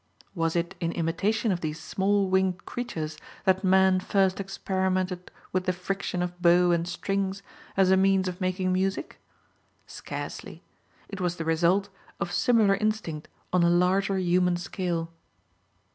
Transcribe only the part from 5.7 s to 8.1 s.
friction of bow and strings as a